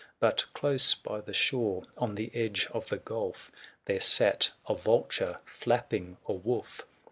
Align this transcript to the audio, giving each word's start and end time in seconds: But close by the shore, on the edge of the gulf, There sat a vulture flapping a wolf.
But 0.19 0.45
close 0.55 0.95
by 0.95 1.21
the 1.21 1.31
shore, 1.31 1.83
on 1.95 2.15
the 2.15 2.31
edge 2.33 2.67
of 2.71 2.87
the 2.87 2.97
gulf, 2.97 3.51
There 3.85 3.99
sat 3.99 4.49
a 4.67 4.73
vulture 4.73 5.37
flapping 5.45 6.17
a 6.27 6.33
wolf. 6.33 6.87